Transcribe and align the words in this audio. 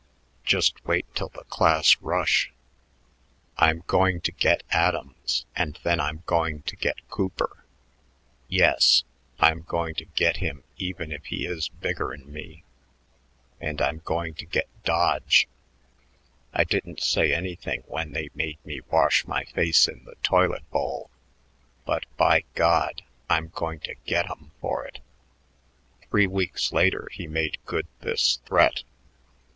Just 0.43 0.83
wait 0.83 1.05
till 1.13 1.29
the 1.29 1.43
class 1.43 1.95
rush. 2.01 2.51
I'm 3.57 3.83
going 3.85 4.19
to 4.21 4.31
get 4.31 4.63
Adams, 4.71 5.45
and 5.55 5.77
then 5.83 5.99
I'm 5.99 6.23
going 6.25 6.63
to 6.63 6.75
get 6.75 7.07
Cooper 7.07 7.63
yes, 8.47 9.03
I'm 9.39 9.61
going 9.61 9.93
to 9.93 10.05
get 10.05 10.37
him 10.37 10.63
even 10.77 11.11
if 11.11 11.25
he 11.27 11.45
is 11.45 11.69
bigger'n 11.69 12.25
me 12.33 12.63
and 13.59 13.79
I'm 13.79 13.99
going 14.03 14.33
to 14.41 14.45
get 14.47 14.67
Dodge. 14.83 15.47
I 16.51 16.63
didn't 16.63 17.03
say 17.03 17.31
anything 17.31 17.83
when 17.85 18.11
they 18.11 18.29
made 18.33 18.57
me 18.65 18.81
wash 18.89 19.27
my 19.27 19.43
face 19.43 19.87
in 19.87 20.03
the 20.05 20.15
toilet 20.23 20.67
bowl, 20.71 21.11
but, 21.85 22.05
by 22.17 22.43
God! 22.55 23.03
I'm 23.29 23.49
going 23.49 23.79
to 23.81 23.93
get 24.05 24.31
'em 24.31 24.49
for 24.61 24.83
it." 24.83 24.99
Three 26.09 26.25
weeks 26.25 26.73
later 26.73 27.07
he 27.11 27.27
made 27.27 27.59
good 27.67 27.85
this 27.99 28.39
threat. 28.47 28.81